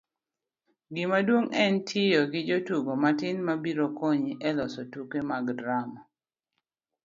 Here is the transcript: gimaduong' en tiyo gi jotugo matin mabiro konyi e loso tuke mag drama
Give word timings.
gimaduong' 0.95 1.53
en 1.63 1.73
tiyo 1.87 2.21
gi 2.31 2.41
jotugo 2.49 2.91
matin 3.03 3.37
mabiro 3.47 3.85
konyi 3.99 4.31
e 4.49 4.51
loso 4.57 4.81
tuke 4.93 5.19
mag 5.29 5.45
drama 5.59 5.99